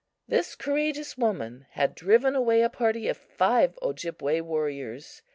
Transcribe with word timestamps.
This 0.27 0.55
courageous 0.55 1.15
woman 1.15 1.67
had 1.73 1.93
driven 1.93 2.35
away 2.35 2.63
a 2.63 2.71
party 2.71 3.07
of 3.07 3.17
five 3.17 3.77
Ojibway 3.83 4.41
warriors. 4.41 5.21